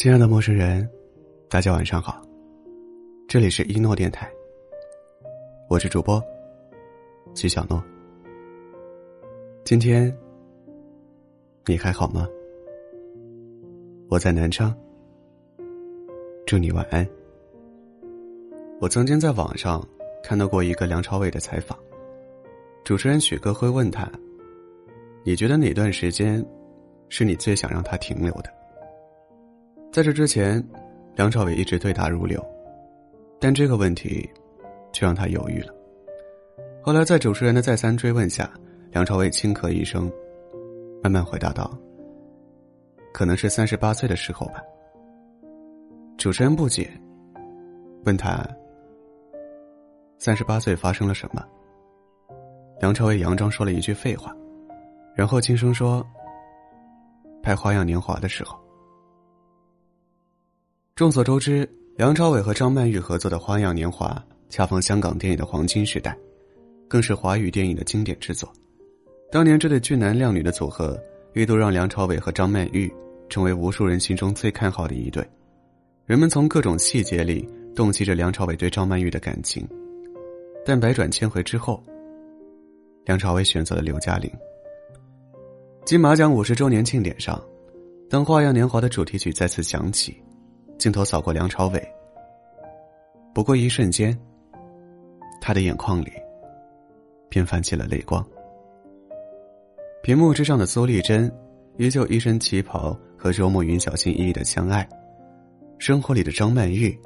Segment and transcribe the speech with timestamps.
[0.00, 0.88] 亲爱的陌生人，
[1.50, 2.22] 大家晚上好。
[3.28, 4.26] 这里是一诺电台，
[5.68, 6.24] 我是主播
[7.34, 7.84] 徐小诺。
[9.62, 10.10] 今天
[11.66, 12.26] 你还好吗？
[14.08, 14.74] 我在南昌，
[16.46, 17.06] 祝你晚安。
[18.80, 19.86] 我曾经在网上
[20.22, 21.78] 看到过一个梁朝伟的采访，
[22.84, 24.10] 主持人许哥会问他
[25.24, 26.42] ：“你觉得哪段时间
[27.10, 28.50] 是你最想让他停留的？”
[29.92, 30.64] 在这之前，
[31.16, 32.40] 梁朝伟一直对答如流，
[33.40, 34.28] 但这个问题
[34.92, 35.74] 却让他犹豫了。
[36.80, 38.48] 后来在主持人的再三追问下，
[38.92, 40.08] 梁朝伟轻咳一声，
[41.02, 41.76] 慢慢回答道
[43.12, 44.62] ：“可能是三十八岁的时候吧。”
[46.16, 46.88] 主持人不解，
[48.04, 48.46] 问他
[50.18, 51.44] ：“三十八岁发生了什么？”
[52.80, 54.32] 梁朝伟佯装说了一句废话，
[55.16, 56.06] 然后轻声说
[57.42, 58.56] ：“拍《花样年华》的时候。”
[61.00, 64.08] 众所周知，梁朝伟和张曼玉合作的《花样年华》
[64.50, 66.14] 恰逢香港电影的黄金时代，
[66.86, 68.46] 更是华语电影的经典之作。
[69.32, 71.02] 当年这对俊男靓女的组合，
[71.34, 72.92] 一度让梁朝伟和张曼玉
[73.30, 75.26] 成为无数人心中最看好的一对。
[76.04, 79.66] 人们从各种细节里洞悉着梁朝伟对张曼玉的感情。
[80.66, 81.82] 但百转千回之后，
[83.06, 84.30] 梁朝伟选择了刘嘉玲。
[85.86, 87.42] 金马奖五十周年庆典上，
[88.10, 90.14] 当《花样年华》的主题曲再次响起。
[90.80, 91.88] 镜头扫过梁朝伟，
[93.34, 94.18] 不过一瞬间，
[95.38, 96.10] 他的眼眶里
[97.28, 98.26] 便泛起了泪光。
[100.02, 101.30] 屏幕之上的苏丽珍，
[101.76, 104.82] 依旧一身旗袍和周慕云小心翼翼的相爱；
[105.78, 106.98] 生活里的张曼玉，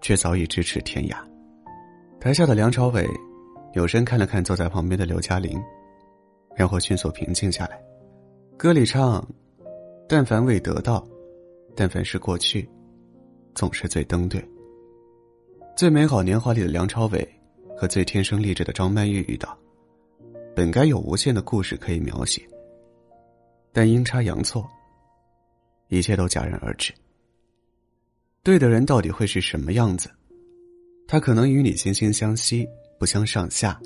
[0.00, 1.16] 却早已咫尺天涯。
[2.20, 3.04] 台下的梁朝伟，
[3.74, 5.60] 扭身看了看坐在旁边的刘嘉玲，
[6.54, 7.82] 然后迅速平静下来。
[8.56, 9.26] 歌里唱
[10.08, 11.04] ：“但凡未得到。”
[11.76, 12.68] 但凡是过去，
[13.54, 14.42] 总是最登对。
[15.76, 17.28] 最美好年华里的梁朝伟
[17.76, 19.58] 和最天生丽质的张曼玉遇到，
[20.54, 22.40] 本该有无限的故事可以描写，
[23.72, 24.68] 但阴差阳错，
[25.88, 26.92] 一切都戛然而止。
[28.44, 30.08] 对的人到底会是什么样子？
[31.08, 32.66] 他可能与你惺惺相惜，
[32.98, 33.76] 不相上下；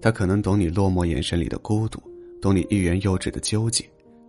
[0.00, 2.00] 他可能懂你落寞眼神里的孤独，
[2.40, 3.84] 懂你欲言又止的纠结。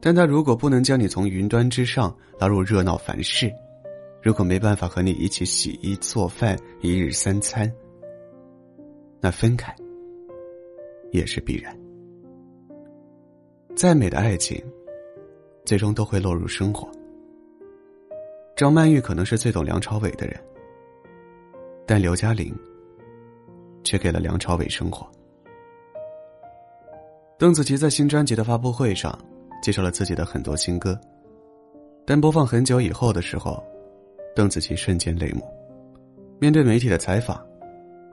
[0.05, 3.51] 但他如果不能将你从云端之上拉入热闹凡事，
[4.21, 7.67] 如果没办法和你一起洗衣做饭一日三餐，
[9.19, 9.75] 那分开
[11.11, 11.75] 也是必然。
[13.75, 14.63] 再美的爱情，
[15.65, 16.87] 最终都会落入生活。
[18.55, 20.39] 张曼玉可能是最懂梁朝伟的人，
[21.87, 22.55] 但刘嘉玲
[23.83, 25.11] 却给了梁朝伟生活。
[27.39, 29.17] 邓紫棋在新专辑的发布会上。
[29.65, 30.95] 介绍了自己的很多新歌，
[32.05, 33.63] 但播放很久以后的时候，
[34.35, 35.43] 邓紫棋瞬间泪目。
[36.37, 37.43] 面对媒体的采访，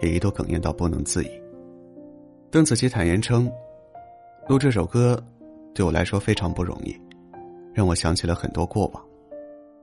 [0.01, 1.29] 也一度哽咽到不能自已。
[2.51, 3.53] 邓紫棋坦言称
[4.49, 5.23] ：“录这首歌
[5.75, 6.99] 对我来说非常不容易，
[7.75, 9.07] 让我想起了很多过往。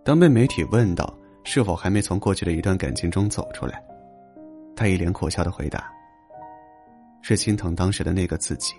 [0.04, 3.80] 当被媒体问到是否还没从过去的一段感情中走出来，
[4.76, 5.88] 她一脸苦笑的回答
[7.22, 8.74] ：‘是心疼当时的那个自己。’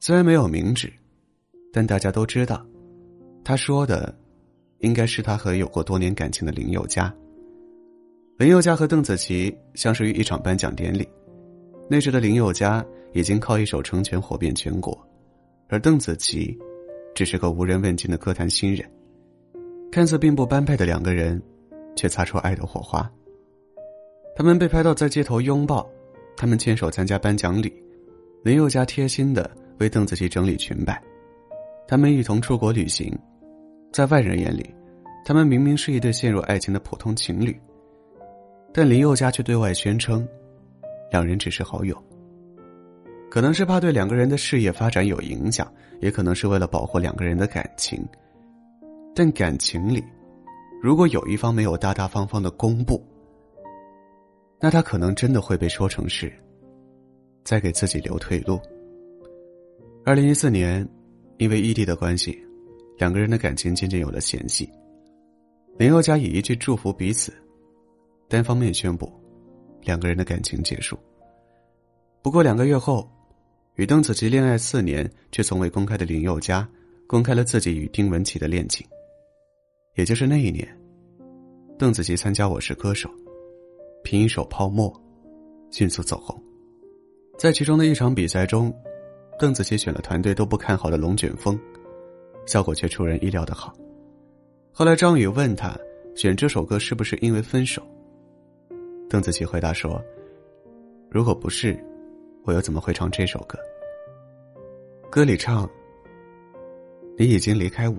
[0.00, 0.92] 虽然没有明指。”
[1.72, 2.64] 但大家都知道，
[3.44, 4.14] 他说的，
[4.78, 7.14] 应该是他和有过多年感情的林宥嘉。
[8.38, 11.08] 林宥嘉和邓紫棋相识于一场颁奖典礼，
[11.88, 14.96] 那时的林宥嘉已经靠一首《成全》火遍全国，
[15.68, 16.56] 而邓紫棋，
[17.14, 18.88] 只是个无人问津的歌坛新人。
[19.90, 21.42] 看似并不般配的两个人，
[21.96, 23.10] 却擦出爱的火花。
[24.36, 25.88] 他们被拍到在街头拥抱，
[26.36, 27.72] 他们牵手参加颁奖礼，
[28.44, 29.50] 林宥嘉贴心的
[29.80, 31.02] 为邓紫棋整理裙摆。
[31.90, 33.10] 他们一同出国旅行，
[33.90, 34.74] 在外人眼里，
[35.24, 37.58] 他们明明是一对陷入爱情的普通情侣，
[38.74, 40.28] 但林宥嘉却对外宣称，
[41.10, 41.96] 两人只是好友。
[43.30, 45.66] 可能是怕对两个人的事业发展有影响，
[46.02, 48.06] 也可能是为了保护两个人的感情。
[49.14, 50.04] 但感情里，
[50.82, 53.02] 如果有一方没有大大方方的公布，
[54.60, 56.30] 那他可能真的会被说成是，
[57.44, 58.60] 在给自己留退路。
[60.04, 60.86] 二零一四年。
[61.38, 62.36] 因为异地的关系，
[62.98, 64.68] 两个人的感情渐渐有了嫌隙。
[65.78, 67.32] 林宥嘉以一句祝福彼此，
[68.28, 69.08] 单方面宣布
[69.82, 70.98] 两个人的感情结束。
[72.22, 73.08] 不过两个月后，
[73.76, 76.68] 与邓紫棋恋爱四年却从未公开的林宥嘉，
[77.06, 78.84] 公开了自己与丁文琪的恋情。
[79.94, 80.66] 也就是那一年，
[81.78, 83.08] 邓紫棋参加《我是歌手》，
[84.02, 84.92] 凭一首《泡沫》，
[85.70, 86.36] 迅速走红。
[87.38, 88.74] 在其中的一场比赛中。
[89.38, 91.56] 邓紫棋选了团队都不看好的龙卷风，
[92.44, 93.72] 效果却出人意料的好。
[94.72, 95.78] 后来张宇问他
[96.16, 97.80] 选这首歌是不是因为分手？
[99.08, 100.02] 邓紫棋回答说
[101.08, 101.78] ：“如果不是，
[102.44, 103.56] 我又怎么会唱这首歌？
[105.08, 105.68] 歌里唱：
[107.16, 107.96] 你已经离开我，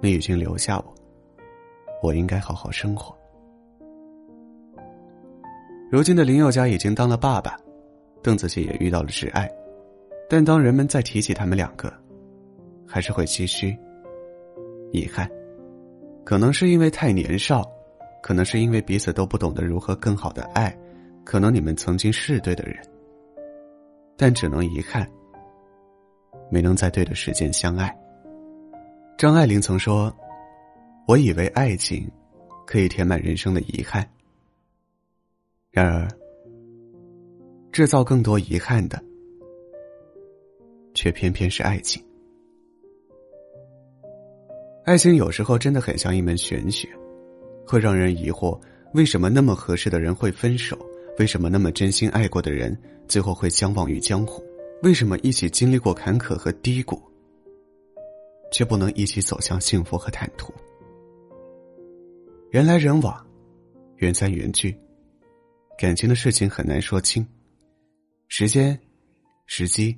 [0.00, 0.94] 你已经留下我，
[2.02, 3.16] 我应该好好生活。”
[5.90, 7.58] 如今的林宥嘉已经当了爸爸，
[8.22, 9.50] 邓紫棋也遇到了挚爱，
[10.30, 11.92] 但当人们再提起他们两个，
[12.86, 13.76] 还是会唏嘘、
[14.92, 15.28] 遗憾。
[16.24, 17.68] 可能是因为太年少，
[18.22, 20.72] 可能是因为彼此都不懂得如何更好的爱，
[21.24, 22.78] 可能你们曾经是对的人，
[24.16, 25.04] 但只能遗憾，
[26.48, 27.92] 没能在对的时间相爱。
[29.18, 30.16] 张爱玲曾说
[31.08, 32.08] ：“我以为爱情
[32.68, 34.08] 可以填满人生的遗憾，
[35.72, 36.06] 然而
[37.72, 39.02] 制造更多遗憾的，
[40.94, 42.02] 却偏偏是爱情。”
[44.84, 46.88] 爱情有时候真的很像一门玄学，
[47.66, 48.58] 会让人疑惑：
[48.94, 50.78] 为什么那么合适的人会分手？
[51.18, 52.76] 为什么那么真心爱过的人
[53.06, 54.42] 最后会相忘于江湖？
[54.82, 56.98] 为什么一起经历过坎坷和低谷，
[58.50, 60.52] 却不能一起走向幸福和坦途？
[62.50, 63.26] 人来人往，
[63.96, 64.74] 缘散缘聚，
[65.78, 67.24] 感情的事情很难说清。
[68.28, 68.76] 时间、
[69.46, 69.94] 时机、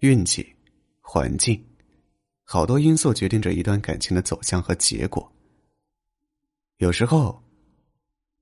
[0.00, 0.54] 运气、
[1.00, 1.62] 环境。
[2.44, 5.32] 好多因素决定着一段感情的走向和结果。
[6.76, 7.42] 有时候，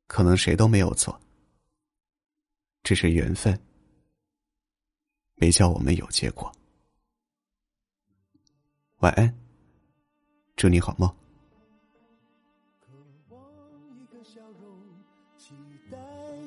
[0.06, 1.19] 可能谁都没有错，
[2.83, 3.59] 只是缘分
[5.37, 6.53] 没叫我们有结果。
[8.99, 9.35] 晚安，
[10.56, 11.11] 祝你好梦
[15.39, 15.55] 期
[15.91, 15.99] 待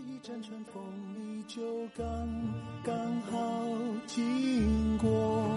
[0.08, 0.84] 一阵春风
[1.14, 2.06] 你就刚
[2.84, 3.38] 刚好。
[5.10, 5.50] 我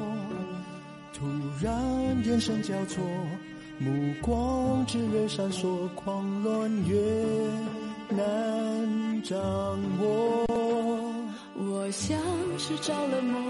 [1.13, 1.27] 突
[1.61, 3.03] 然眼神交错，
[3.79, 6.97] 目光炽热闪烁，狂乱越
[8.09, 9.37] 难掌
[10.01, 10.47] 握。
[11.57, 12.19] 我像
[12.59, 13.41] 是着了魔，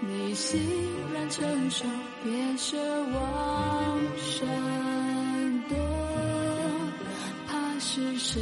[0.00, 0.60] 你欣
[1.12, 1.84] 然承受，
[2.22, 2.76] 别奢
[3.12, 4.46] 望闪
[5.68, 5.76] 躲，
[7.48, 8.40] 怕是谁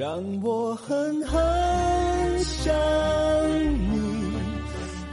[0.00, 0.08] 让
[0.40, 1.38] 我狠狠
[2.42, 2.74] 想
[3.92, 4.32] 你，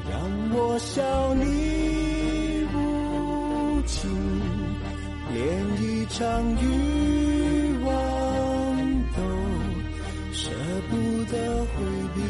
[0.09, 0.17] 让
[0.53, 1.03] 我笑
[1.33, 4.09] 你无情，
[5.33, 5.43] 连
[5.83, 6.65] 一场欲
[7.83, 7.91] 望
[9.13, 9.19] 都
[10.31, 10.51] 舍
[10.89, 10.95] 不
[11.33, 11.35] 得
[11.65, 11.83] 回
[12.15, 12.21] 避。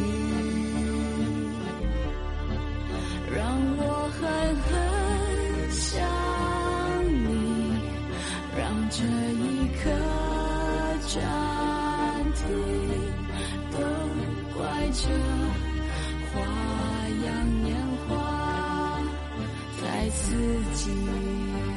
[3.35, 3.37] 让
[3.77, 4.25] 我狠
[4.65, 4.73] 狠
[5.69, 6.01] 想
[7.21, 7.29] 你，
[8.57, 9.03] 让这
[9.43, 9.45] 一
[9.77, 9.91] 刻
[14.93, 15.09] 这
[16.31, 16.41] 花
[17.25, 17.75] 样年
[18.07, 19.01] 华
[19.81, 20.35] 在自
[20.75, 21.76] 己。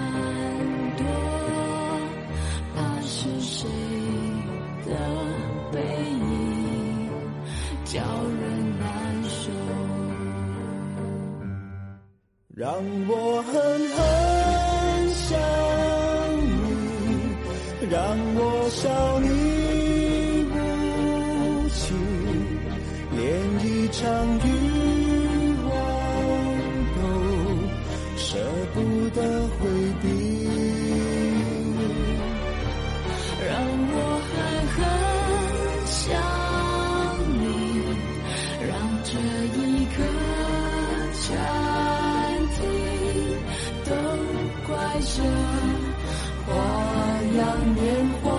[7.91, 8.89] 叫人难
[9.23, 9.51] 受？
[12.55, 12.73] 让
[13.07, 13.51] 我狠
[13.95, 13.99] 狠
[15.15, 15.37] 想
[16.45, 17.99] 你，让
[18.35, 19.19] 我笑
[47.37, 48.30] 样年华。